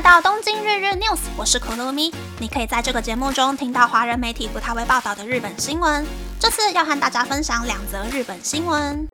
[0.00, 2.10] 来到东京日日 news，我是可乐咪。
[2.38, 6.06] 你可以在这个节目中听到华人媒体不太会报道的日本新闻。
[6.38, 9.06] 这次要和大家分享两则日本新闻。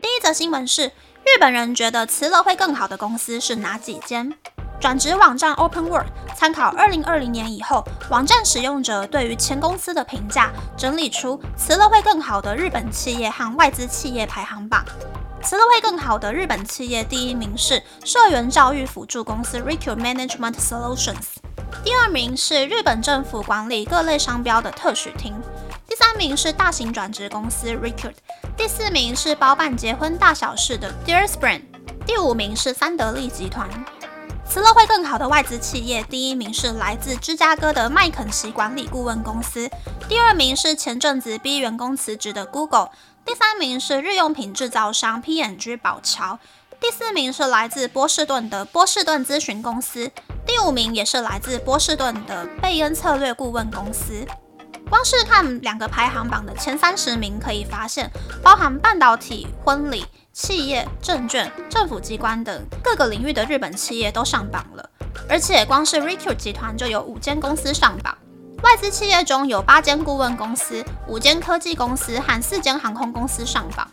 [0.00, 4.32] 第一则新闻是，日本人觉得辞了会更好的公司是哪几间？
[4.80, 14.82] 转职网站 Open Work 参考二零二零年以后网站使用者对于前公司的评价，整理出辞了会更好的日本企业和外资企业排行榜。
[15.44, 21.16] 辞了会更好的日本企业第一名是社员教育辅助公司 Recruit Management Solutions，
[21.82, 25.34] 第二名是日本政府管理各类商标的特许厅，
[25.88, 28.14] 第三名是大型转职公司 Recruit，
[28.56, 31.62] 第四名是包办结婚大小事的 Dear Spring，
[32.06, 33.68] 第五名是三得利集团。
[34.48, 39.70] 辞了会更好的外资企业，第一名是来自芝加哥的麦肯锡管理顾问公司，
[40.08, 42.90] 第二名是前阵子逼员工辞职的 Google，
[43.24, 46.38] 第三名是日用品制造商 P&G 宝乔，
[46.80, 50.10] 第四名是来自波士顿的波士顿咨询公司，
[50.46, 54.26] 第五名也是来自波士顿的贝恩策略顾问公司。
[54.90, 58.10] 光是看两个排行榜的前三十名，可以发现，
[58.42, 60.04] 包含半导体、婚礼。
[60.34, 64.90] 企业、证券、政府机关等各个领域的日本企业都上榜了，
[65.28, 68.16] 而且光是 Recu 集团就有五间公司上榜。
[68.62, 73.90] 外资企业中有八间顾问公司、五间科技公司和四间航空公司上榜。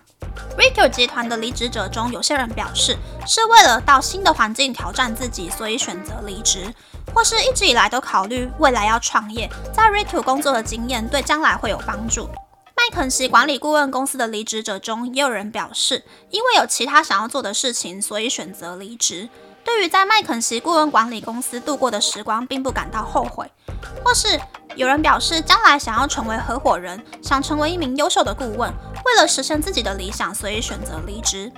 [0.56, 2.96] Recruit 集团的离职者中，有些人表示
[3.26, 6.72] 是为了到新的环境挑战自己，所以选择离职，
[7.16, 12.30] 或是一直以来都考虑未来要创业，在 Recruit 工作的经验对将来会有帮助。
[12.76, 19.30] 麦肯锡管理顾问公司的离职者中，也有人表示，因为有其他想要做的事情，所以选择离职。
[19.64, 23.50] 对于在麦肯锡顾问管理公司度过的时光，并不感到后悔。
[24.04, 24.40] 或是
[24.76, 28.72] 有人表示，将来想要成为合伙人，想成为一名优秀的顾问，
[29.06, 31.52] 为了实现自己的理想，所以选择离职。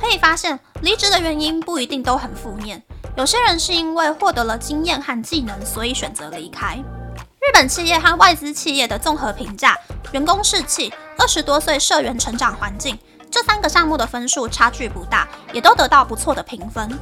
[0.00, 2.82] 可以发现，离职的原因不一定都很负面。
[3.16, 6.76] 有些人是因为获得了经验和技能，所以选择离开。
[6.76, 9.78] 日本企业和外资企业的综合评价、
[10.12, 12.98] 员工士气、二十多岁社员成长环境
[13.30, 16.98] 这三个项目的分数差距不大，也都得到不错的评分。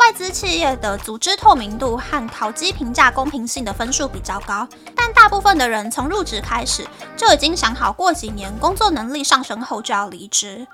[0.00, 4.66] 外资企业的组织透明度和考绩评价公平性的分数比较高，
[4.96, 6.86] 但大部分的人从入职开始
[7.18, 10.66] 就已经想好过几年工作能力上升后就要离职。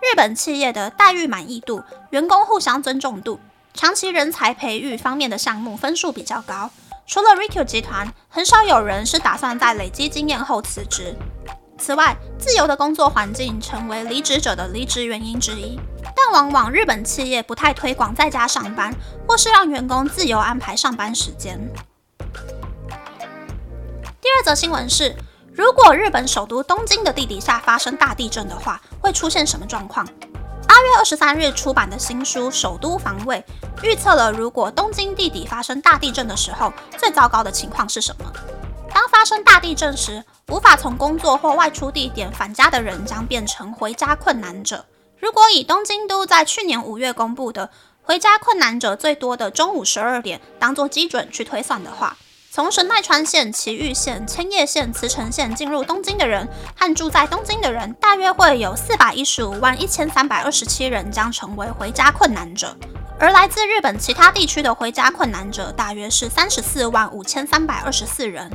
[0.00, 3.40] 日本企业的待遇满意度、员工互相尊重度、
[3.74, 6.70] 长期人才培育方面的项目分数比较高。
[7.04, 11.16] 除了 Recruit 集团，很少有人是打算在累积经验后辞职。
[11.76, 15.78] 此外，自由的工作环境成为离职者的离职原因之一。
[16.20, 18.92] 但往往日本企业不太推广在家上班，
[19.26, 21.56] 或是让员工自由安排上班时间。
[24.20, 25.14] 第二则新闻是，
[25.54, 30.04] 如果日本首都东京的地底下发生大地震的话，会出现什么状况？
[30.66, 33.44] 八月二十三日出版的新书《首都防卫》
[33.84, 38.24] 预测了，如果东京地底发生大地震的时候，最糟糕的情况是什么？
[38.92, 44.84] 当发生大地震时，无法从工作或外出地点返家的人将变成回家困难者。
[45.20, 47.70] 如果以东京都在去年五月公布的
[48.02, 52.16] 回家困难者最多的中午十二点当做基准去推算的话，
[52.50, 62.74] 从神奈川县、埼玉县、千叶县、茨城县进入东京的人和住在东京的人，大约会有四百一十五万一千三百二十七人将成为回家困难者，
[63.18, 68.50] 而来自日本其他地区的回家困难者大约是三十四万五千三百二十四人，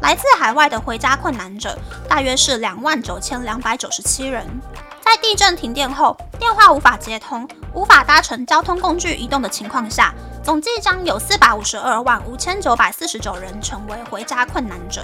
[0.00, 4.46] 来自海外的回家困难者大约是两万九千两百九十七人。
[5.04, 10.14] 在地震停电后，电话无法接通，无法搭乘交通工具移动的情况下。
[10.42, 15.02] 总计将有四百五十二万五千九百四十九人成为回家困难者。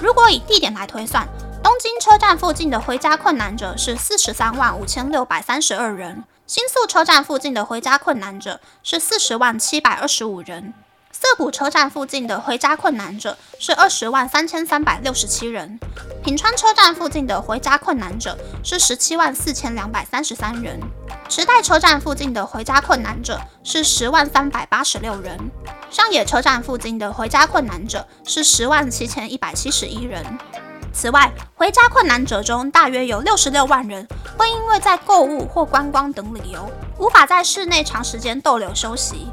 [0.00, 1.26] 如果以地点来推算，
[1.62, 10.74] 东京车站附近的回家困难者是四十三万五千六百三十二人，新宿车站附近的回家困难者是四十万七百二十五人，
[11.20, 15.76] 涩谷车站附近的回家困难者是二十万三千三百六十七人，
[16.22, 20.78] 品川车站附近的回家困难者是十七万四千两百三十三人。
[21.28, 25.36] 池袋车站附近的回家困难者是十万三百八十六人，
[25.90, 30.24] 上野车站附近的回家困难者是十万七千一百七十一人。
[30.92, 34.06] 此外，回家困难者中大约有六十六万人
[34.36, 39.26] 会因为在购物或观光等理由无法在室内长时间逗留休息。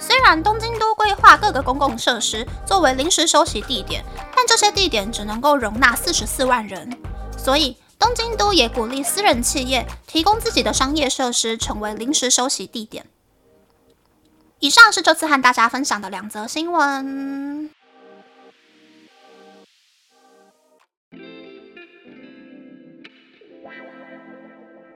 [0.00, 4.02] 虽然东京都规划各个公共设施作为临时休息地点，
[4.34, 6.98] 但这些地点只能够容纳四十四万人，
[7.38, 7.76] 所以。
[8.00, 13.04] 东京都也鼓励私人企业提供自己的商业设施，成为临时休息地点。
[14.58, 17.68] 以上是这次和大家分享的两则新闻。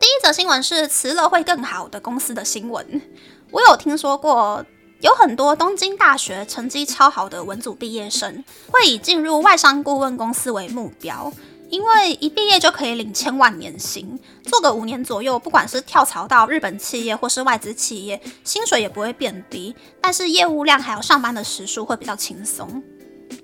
[0.01, 3.03] 第一则新闻是辞了会更好的公司的新闻。
[3.51, 4.65] 我有听说过，
[5.05, 11.31] 有很多东京大学成绩超好的文组毕业生，会以进入外商顾问公司为目标，
[11.69, 22.83] 因为一毕业就可以领千万年薪，做个五年左右，不管是跳槽到日本企业或是外资企业，薪水也不会变低，但是业务量还有上班的时数会比较轻松。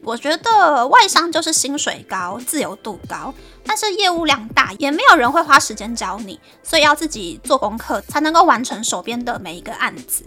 [0.03, 3.35] 我觉得外商就是薪水高、自由度高，
[3.67, 10.25] 但是业务量大，也没有人会花时间教你，所以要自己做功课才能够完成手边的每一个案子。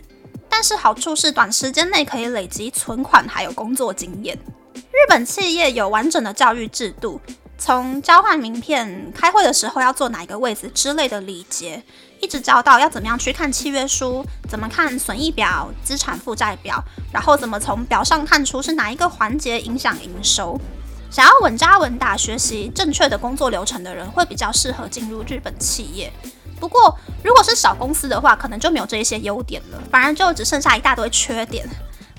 [0.55, 4.37] 但是好处是短时间内可以累积存款，还有工作经验。
[4.75, 7.19] 日本企业有完整的教育制度，
[7.57, 11.81] 从交换名片、开会的时候要坐哪一个位置之类的礼节。
[12.21, 16.79] 一直教到要怎么样去看契约书，怎么看损益表、资产负债表，
[17.11, 20.61] 然后怎么从表上看出是哪一个环节影响营收。
[21.09, 26.13] 想要稳扎稳打学习正确的工作流程的人，会比较适合进入日本企业。
[26.63, 31.67] 不过，如果是小公司的话，可能就没有这一些优点了，反而就只剩下一大堆缺点。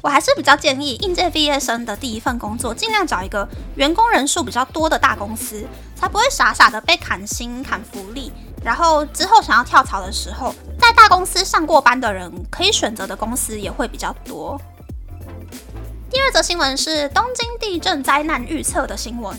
[0.03, 8.31] 我还是比较建议应届毕业生的第一份工作，尽量找一个员工人数比较多的大公司，才不会傻傻的被砍薪、砍福利。
[8.63, 14.61] 然后之后想要跳槽的时候，在大公司上过班的人可以选择的公司也会比较多。
[16.11, 19.35] 第二则新闻是东京地震灾难预测的新闻。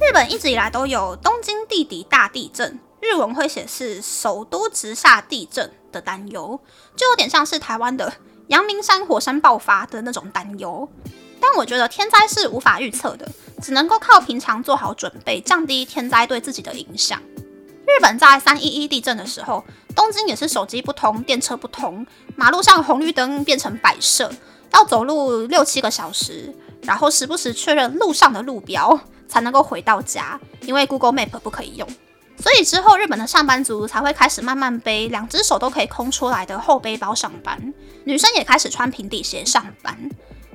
[0.00, 6.60] 日本一直以来都有东京地底大地震，日文会写是首都直下地震的担忧，
[6.94, 8.12] 就有点像是台湾的
[8.48, 10.86] 阳明山火山爆发的那种担忧。
[11.40, 13.26] 但我觉得天灾是无法预测的，
[13.62, 17.18] 只能够靠平常做好准备，降低天灾对自己的影响。
[17.86, 19.64] 日本在三一一地震的时候，
[19.96, 22.06] 东京也是手机不通、电车不通，
[22.36, 24.30] 马路上红绿灯变成摆设，
[24.74, 31.88] 要走路六七个小时，然后时不时确认路上的路标才能够回到家，因为 Google Map 不可以用。
[32.40, 37.74] 所以之后日本的上班族才会开始慢慢背两只手都可以空出来的厚背包上班，
[38.04, 40.10] 女生也开始穿平底鞋上班。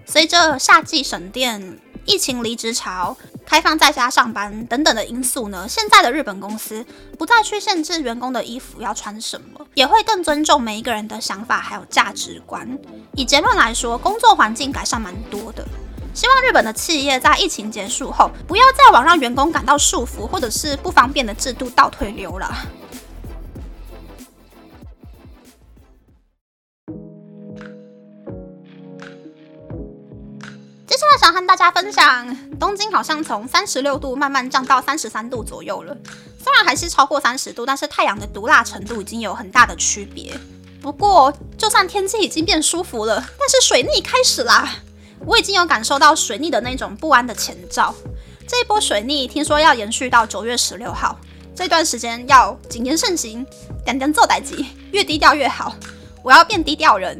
[0.05, 1.79] 随着夏季省电。
[2.05, 3.15] 疫情离职潮、
[3.45, 6.85] 开放在家上班等等的因素呢，现在的日本公司
[7.17, 12.67] 不再去限制员工的衣服要穿什么，也会更尊重每一个人的想法还有价值观。
[13.15, 15.65] 以结论来说，工作环境改善蛮多的。
[16.13, 22.49] 希望日本的企业在疫情结束后，不要再往让员工感到束缚或者是不方便的制度倒退流了。
[31.19, 35.95] 想和大家分享，东京好像从三十六度慢慢降到三十三度左右了。
[36.37, 40.37] 虽然还是超过三十度，但是太阳的毒辣程度已经有很大的区别。
[40.81, 44.69] 不过，就算天气已经变舒服了，但是水逆开始啦！
[45.25, 47.93] 我已经有感受到水逆的那种不安的前兆。
[48.47, 51.17] 这一波水逆听说要延续到九月十六号，
[51.55, 53.45] 这段时间要谨言慎行，
[53.85, 55.75] 点点做代级，越低调越好。
[56.21, 57.19] 我要变低调人。